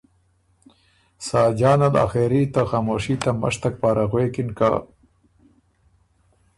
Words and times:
ساجان 1.27 1.79
ال 1.87 1.95
آخېري 2.05 2.41
ته 2.53 2.61
خاموشي 2.69 3.15
ته 3.23 3.29
مشتک 3.41 3.73
پاره 3.81 4.05
غوېکِن 4.11 4.49
که:ـــ 4.57 4.71